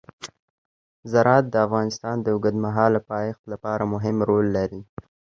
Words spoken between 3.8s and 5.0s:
مهم رول لري.